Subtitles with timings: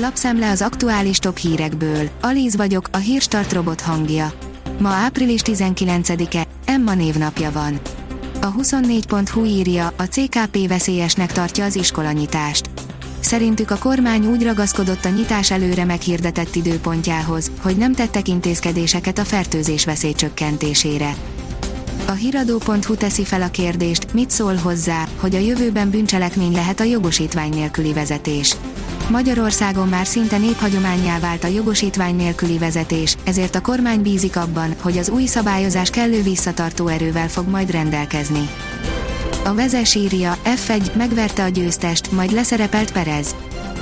[0.00, 2.08] Lapszemle az aktuális top hírekből.
[2.20, 4.32] Alíz vagyok, a hírstart robot hangja.
[4.78, 7.80] Ma április 19-e, Emma névnapja van.
[8.40, 12.70] A 24.hu írja, a CKP veszélyesnek tartja az iskolanyitást.
[13.20, 19.24] Szerintük a kormány úgy ragaszkodott a nyitás előre meghirdetett időpontjához, hogy nem tettek intézkedéseket a
[19.24, 21.14] fertőzés veszély csökkentésére.
[22.06, 26.84] A hiradó.hu teszi fel a kérdést, mit szól hozzá, hogy a jövőben bűncselekmény lehet a
[26.84, 28.56] jogosítvány nélküli vezetés.
[29.08, 34.98] Magyarországon már szinte néphagyományá vált a jogosítvány nélküli vezetés, ezért a kormány bízik abban, hogy
[34.98, 38.48] az új szabályozás kellő visszatartó erővel fog majd rendelkezni.
[39.44, 43.34] A vezes írja, F1 megverte a győztest, majd leszerepelt Perez.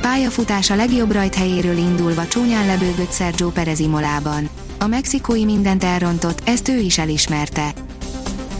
[0.00, 4.48] Pályafutása legjobb rajthelyéről indulva csúnyán lebőgött Sergio Perez Imolában.
[4.78, 7.72] A mexikói mindent elrontott, ezt ő is elismerte.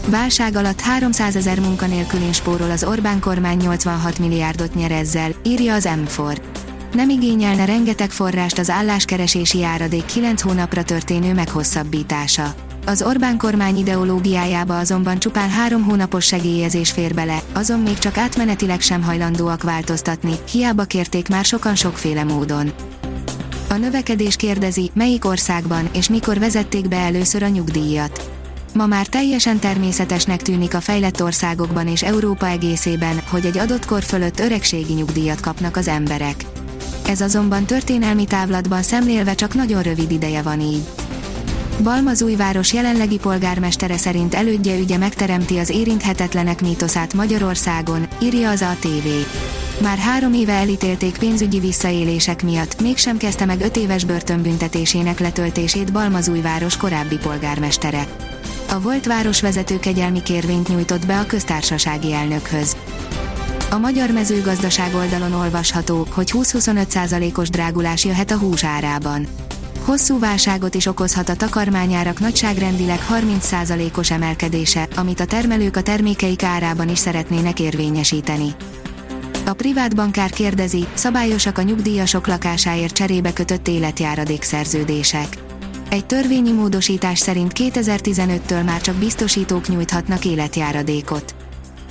[0.07, 5.89] Válság alatt 300 ezer munkanélkülén spórol az Orbán kormány 86 milliárdot nyer ezzel, írja az
[6.05, 6.37] M4.
[6.93, 12.53] Nem igényelne rengeteg forrást az álláskeresési járadék 9 hónapra történő meghosszabbítása.
[12.85, 18.81] Az Orbán kormány ideológiájába azonban csupán három hónapos segélyezés fér bele, azon még csak átmenetileg
[18.81, 22.71] sem hajlandóak változtatni, hiába kérték már sokan sokféle módon.
[23.69, 28.42] A növekedés kérdezi, melyik országban és mikor vezették be először a nyugdíjat.
[28.73, 34.03] Ma már teljesen természetesnek tűnik a fejlett országokban és Európa egészében, hogy egy adott kor
[34.03, 36.45] fölött öregségi nyugdíjat kapnak az emberek.
[37.07, 40.87] Ez azonban történelmi távlatban szemlélve csak nagyon rövid ideje van így.
[41.83, 49.07] Balmazújváros jelenlegi polgármestere szerint elődje ügye megteremti az érinthetetlenek mítoszát Magyarországon, írja az ATV.
[49.81, 56.77] Már három éve elítélték pénzügyi visszaélések miatt, mégsem kezdte meg öt éves börtönbüntetésének letöltését Balmazújváros
[56.77, 58.07] korábbi polgármestere.
[58.73, 62.77] A volt városvezető kegyelmi kérvényt nyújtott be a köztársasági elnökhöz.
[63.71, 69.27] A magyar mezőgazdaság oldalon olvasható, hogy 20-25%-os drágulás jöhet a hús árában.
[69.85, 76.89] Hosszú válságot is okozhat a takarmányárak nagyságrendileg 30%-os emelkedése, amit a termelők a termékeik árában
[76.89, 78.55] is szeretnének érvényesíteni.
[79.45, 85.27] A privát bankár kérdezi, szabályosak a nyugdíjasok lakásáért cserébe kötött életjáradék szerződések.
[85.93, 91.35] Egy törvényi módosítás szerint 2015-től már csak biztosítók nyújthatnak életjáradékot.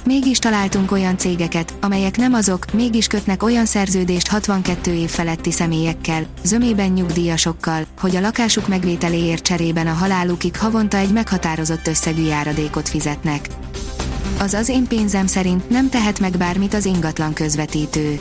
[0.05, 6.27] Mégis találtunk olyan cégeket, amelyek nem azok, mégis kötnek olyan szerződést 62 év feletti személyekkel,
[6.43, 13.49] zömében nyugdíjasokkal, hogy a lakásuk megvételéért cserében a halálukig havonta egy meghatározott összegű járadékot fizetnek.
[14.39, 18.19] Az az én pénzem szerint nem tehet meg bármit az ingatlan közvetítő.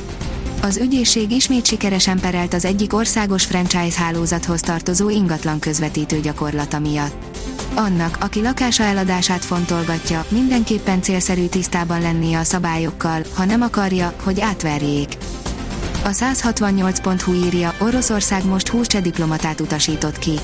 [0.61, 7.39] Az ügyészség ismét sikeresen perelt az egyik országos franchise hálózathoz tartozó ingatlan közvetítő gyakorlata miatt.
[7.73, 14.39] Annak, aki lakása eladását fontolgatja, mindenképpen célszerű tisztában lennie a szabályokkal, ha nem akarja, hogy
[14.39, 15.17] átverjék.
[16.03, 20.39] A 168.hu írja, Oroszország most 20 cseh diplomatát utasított ki.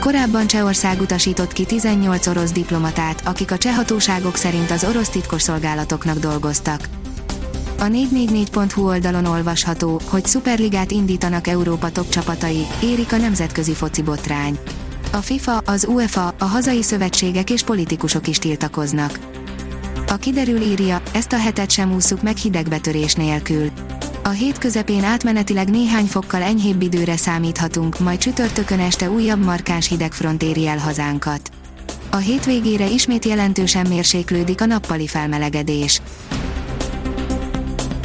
[0.00, 6.18] Korábban Csehország utasított ki 18 orosz diplomatát, akik a cseh hatóságok szerint az orosz titkosszolgálatoknak
[6.18, 6.88] dolgoztak.
[7.78, 14.58] A 444.hu oldalon olvasható, hogy szuperligát indítanak Európa top csapatai, érik a nemzetközi foci botrány.
[15.12, 19.18] A FIFA, az UEFA, a hazai szövetségek és politikusok is tiltakoznak.
[20.08, 23.70] A kiderül írja, ezt a hetet sem ússzuk meg hidegbetörés nélkül.
[24.24, 30.42] A hét közepén átmenetileg néhány fokkal enyhébb időre számíthatunk, majd csütörtökön este újabb markáns hidegfront
[30.42, 31.50] éri el hazánkat.
[32.10, 36.00] A hétvégére ismét jelentősen mérséklődik a nappali felmelegedés.